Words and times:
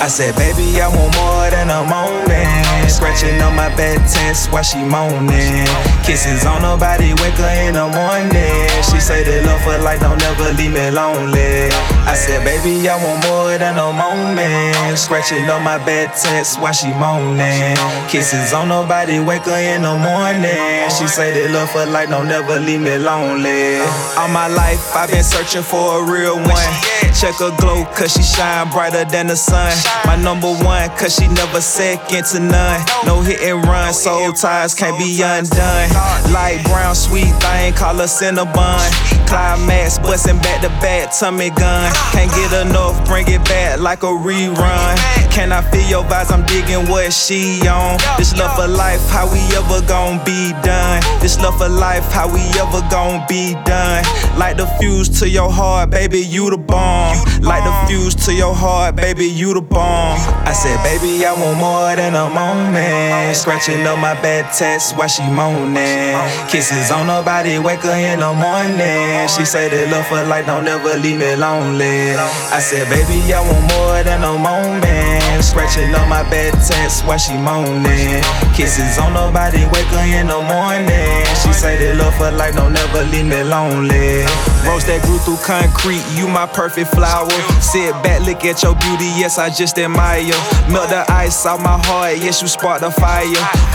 I 0.00 0.06
said, 0.06 0.36
baby, 0.36 0.80
I 0.80 0.86
want 0.86 1.10
more 1.18 1.50
than 1.50 1.68
a 1.74 1.82
moment. 1.82 2.88
Scratching 2.88 3.42
on 3.42 3.54
my 3.54 3.68
bed 3.74 3.98
test 4.06 4.50
while 4.50 4.62
she 4.62 4.78
moaning. 4.78 5.66
Kisses 6.06 6.46
on 6.46 6.62
her 6.62 6.78
body, 6.78 7.12
wake 7.18 7.34
her 7.34 7.54
in 7.66 7.74
the 7.74 7.86
morning. 7.90 8.70
She 8.86 9.00
say 9.02 9.24
they 9.24 9.42
love 9.44 9.60
her 9.66 9.82
life 9.82 10.00
don't 10.00 10.18
never 10.18 10.54
leave 10.54 10.72
me 10.72 10.90
lonely. 10.90 11.68
I 12.06 12.14
said, 12.14 12.46
baby, 12.46 12.88
I 12.88 12.94
want 12.96 13.26
more 13.26 13.58
than 13.58 13.76
a 13.76 13.92
moment. 13.92 14.96
Scratching 14.96 15.50
on 15.50 15.62
my 15.62 15.78
bed 15.84 16.14
test 16.14 16.60
while 16.60 16.72
she 16.72 16.88
moaning. 16.94 17.76
Kisses 18.08 18.54
on 18.54 18.70
her 18.70 18.86
body, 18.86 19.18
wake 19.20 19.44
her 19.44 19.58
in 19.58 19.82
the 19.82 19.98
morning. 19.98 20.88
She 20.94 21.06
say 21.06 21.34
they 21.34 21.52
love 21.52 21.70
her 21.74 21.86
life 21.86 22.08
don't 22.08 22.28
never 22.28 22.58
leave 22.58 22.80
me 22.80 22.96
lonely. 22.98 23.82
All 24.16 24.30
my 24.30 24.46
life, 24.46 24.94
I've 24.94 25.10
been 25.10 25.24
searching 25.24 25.62
for 25.62 26.00
a 26.00 26.10
real 26.10 26.36
one. 26.38 26.70
Check 27.18 27.34
her 27.42 27.50
glow, 27.58 27.84
cause 27.98 28.12
she 28.12 28.22
shine 28.22 28.70
brighter 28.70 29.04
than 29.04 29.26
the 29.26 29.34
sun. 29.34 29.74
My 30.06 30.14
number 30.14 30.54
one, 30.62 30.88
cause 30.90 31.16
she 31.16 31.26
never 31.26 31.60
second 31.60 32.24
to 32.26 32.38
none. 32.38 32.80
No 33.06 33.20
hit 33.22 33.40
and 33.42 33.64
run, 33.66 33.92
soul 33.92 34.32
ties 34.32 34.72
can't 34.72 34.96
be 34.98 35.20
undone. 35.20 35.90
Light 36.30 36.62
brown, 36.64 36.94
sweet 36.94 37.34
thing, 37.42 37.72
call 37.74 37.96
her 37.96 38.04
Cinnabon. 38.04 38.78
Climax, 39.26 39.98
bustin' 39.98 40.38
back 40.38 40.62
to 40.62 40.68
back, 40.80 41.10
Tommy 41.18 41.50
gun. 41.50 41.92
Can't 42.12 42.30
get 42.30 42.66
enough, 42.66 43.04
bring 43.04 43.26
it 43.26 43.44
back 43.44 43.80
like 43.80 44.04
a 44.04 44.06
rerun. 44.06 44.96
Can 45.34 45.50
I 45.50 45.60
feel 45.70 45.86
your 45.90 46.04
vibes? 46.04 46.30
I'm 46.30 46.46
digging 46.46 46.88
what 46.88 47.12
she 47.12 47.66
on. 47.66 47.98
This 48.16 48.36
love 48.38 48.54
for 48.56 48.68
life, 48.68 49.02
how 49.10 49.26
we 49.30 49.40
ever 49.58 49.84
gon' 49.86 50.24
be 50.24 50.52
done? 50.62 51.02
This 51.20 51.38
love 51.40 51.58
for 51.58 51.68
life, 51.68 52.10
how 52.12 52.32
we 52.32 52.40
ever 52.62 52.80
gon' 52.90 53.26
be 53.28 53.54
done? 53.66 54.04
Like 54.38 54.56
the 54.56 54.66
fuse 54.78 55.08
to 55.18 55.28
your 55.28 55.50
heart, 55.50 55.90
baby, 55.90 56.20
you 56.20 56.48
the 56.48 56.56
bomb. 56.56 57.18
Like 57.42 57.64
the 57.64 57.74
fuse 57.88 58.14
to 58.26 58.32
your 58.32 58.54
heart, 58.54 58.94
baby, 58.94 59.26
you 59.26 59.52
the 59.52 59.60
bomb. 59.60 60.14
I 60.46 60.52
said, 60.54 60.78
baby, 60.86 61.26
I 61.26 61.34
want 61.34 61.58
more 61.58 61.90
than 61.98 62.14
a 62.14 62.30
moment. 62.30 63.34
Scratching 63.36 63.84
up 63.84 63.98
my 63.98 64.14
bed 64.22 64.46
test 64.54 64.96
while 64.96 65.08
she 65.08 65.26
moaning. 65.26 66.14
Kisses 66.46 66.92
on 66.94 67.10
her 67.10 67.22
body, 67.24 67.58
wake 67.58 67.82
her 67.82 67.98
in 67.98 68.20
the 68.20 68.32
morning. 68.32 69.26
She 69.26 69.44
say 69.44 69.68
they 69.68 69.90
love 69.90 70.06
her 70.06 70.24
like 70.30 70.46
don't 70.46 70.68
ever 70.68 70.94
leave 71.02 71.18
me 71.18 71.34
lonely. 71.34 72.14
I 72.54 72.62
said, 72.62 72.86
baby, 72.94 73.18
I 73.34 73.42
want 73.42 73.66
more 73.74 74.02
than 74.06 74.22
a 74.22 74.38
moment. 74.38 75.42
Scratching 75.42 75.90
on 75.98 76.08
my 76.08 76.22
bed 76.30 76.54
test 76.62 77.04
while 77.04 77.18
she 77.18 77.34
moaning. 77.34 78.22
Kisses 78.54 79.02
on 79.02 79.18
her 79.18 79.34
body, 79.34 79.66
wake 79.74 79.90
her 79.90 80.06
in 80.06 80.30
the 80.30 80.38
morning. 80.46 81.26
She 81.42 81.50
say 81.52 81.74
they 81.74 81.92
love 81.98 82.14
her 82.22 82.30
like 82.30 82.54
don't 82.54 82.76
ever 82.78 83.02
leave 83.10 83.26
me 83.26 83.42
lonely. 83.42 84.27
Rose 84.68 84.84
that 84.84 85.00
grew 85.00 85.16
through 85.24 85.40
concrete, 85.40 86.04
you 86.12 86.28
my 86.28 86.44
perfect 86.44 86.92
flower. 86.92 87.32
Sit 87.64 87.88
back, 88.04 88.20
look 88.28 88.44
at 88.44 88.62
your 88.62 88.76
beauty, 88.76 89.08
yes, 89.16 89.38
I 89.38 89.48
just 89.48 89.78
admire. 89.78 90.36
Melt 90.68 90.92
the 90.92 91.08
ice 91.08 91.46
off 91.46 91.64
my 91.64 91.80
heart, 91.88 92.18
yes, 92.18 92.42
you 92.42 92.48
spark 92.48 92.84
the 92.84 92.90
fire. 92.90 93.24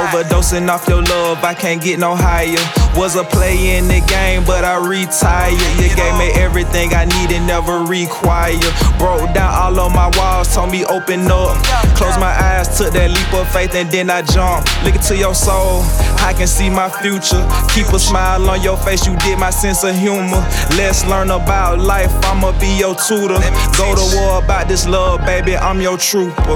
Overdosing 0.00 0.66
off 0.70 0.88
your 0.88 1.02
love, 1.02 1.44
I 1.44 1.52
can't 1.52 1.82
get 1.82 1.98
no 1.98 2.16
higher. 2.16 2.56
Was 2.96 3.16
a 3.16 3.24
player 3.24 3.76
in 3.76 3.86
the 3.86 4.00
game, 4.08 4.47
I 4.78 4.86
retired. 4.86 5.58
You 5.82 5.90
gave 5.96 6.14
me 6.18 6.30
everything 6.40 6.94
I 6.94 7.04
needed, 7.04 7.42
never 7.42 7.82
require. 7.82 8.54
Broke 8.98 9.34
down 9.34 9.50
all 9.50 9.80
on 9.80 9.92
my 9.92 10.08
walls, 10.16 10.54
told 10.54 10.70
me 10.70 10.84
open 10.84 11.26
up. 11.30 11.58
Close 11.96 12.16
my 12.18 12.30
eyes, 12.30 12.78
took 12.78 12.92
that 12.92 13.10
leap 13.10 13.34
of 13.34 13.50
faith, 13.50 13.74
and 13.74 13.90
then 13.90 14.08
I 14.08 14.22
jumped. 14.22 14.70
Look 14.84 14.94
into 14.94 15.16
your 15.16 15.34
soul, 15.34 15.82
I 16.22 16.32
can 16.36 16.46
see 16.46 16.70
my 16.70 16.88
future. 17.02 17.42
Keep 17.74 17.92
a 17.92 17.98
smile 17.98 18.48
on 18.48 18.62
your 18.62 18.76
face, 18.76 19.04
you 19.04 19.16
did 19.18 19.38
my 19.38 19.50
sense 19.50 19.82
of 19.82 19.96
humor. 19.96 20.46
Let's 20.78 21.04
learn 21.06 21.30
about 21.30 21.80
life, 21.80 22.12
I'ma 22.24 22.52
be 22.60 22.78
your 22.78 22.94
tutor. 22.94 23.42
Go 23.74 23.98
to 23.98 24.06
war 24.14 24.38
about 24.38 24.68
this 24.68 24.86
love, 24.86 25.26
baby, 25.26 25.56
I'm 25.56 25.80
your 25.80 25.98
trooper. 25.98 26.54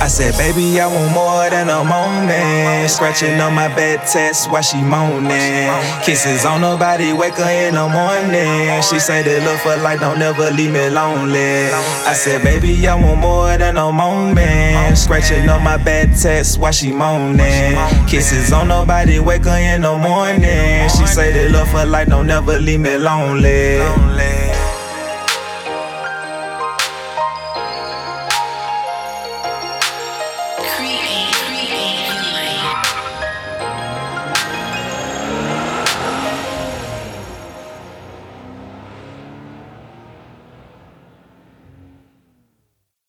I 0.00 0.08
said, 0.08 0.32
baby, 0.38 0.80
I 0.80 0.86
want 0.86 1.12
more 1.12 1.50
than 1.50 1.68
a 1.68 1.84
moment. 1.84 2.90
Scratching 2.90 3.38
on 3.38 3.52
my 3.52 3.68
bed 3.68 4.00
test 4.08 4.50
while 4.50 4.62
she 4.62 4.80
moaning. 4.80 5.68
Kisses 6.04 6.46
on 6.46 6.62
nobody, 6.62 7.12
wake 7.12 7.34
her 7.34 7.49
in 7.50 7.74
the 7.74 7.88
morning. 7.88 8.82
She 8.82 8.98
say 8.98 9.22
they 9.22 9.44
love 9.44 9.60
for 9.60 9.76
like 9.76 10.00
don't 10.00 10.20
ever 10.22 10.50
leave 10.50 10.72
me 10.72 10.88
lonely. 10.90 11.70
I 12.06 12.12
said, 12.14 12.42
baby, 12.42 12.86
I 12.86 12.94
want 12.94 13.20
more 13.20 13.56
than 13.58 13.76
a 13.76 13.92
moment. 13.92 14.96
Scratching 14.96 15.48
on 15.48 15.62
my 15.62 15.76
bad 15.76 16.16
test 16.16 16.58
while 16.58 16.72
she 16.72 16.92
moaning. 16.92 17.76
Kisses 18.08 18.52
on 18.52 18.68
nobody, 18.68 19.18
wake 19.20 19.44
her 19.44 19.56
in 19.56 19.82
the 19.82 19.96
morning. 19.96 20.88
She 20.88 21.06
say 21.06 21.32
they 21.32 21.48
love 21.48 21.68
for 21.68 21.84
like 21.84 22.08
don't 22.08 22.30
ever 22.30 22.58
leave 22.58 22.80
me 22.80 22.96
lonely. 22.96 23.78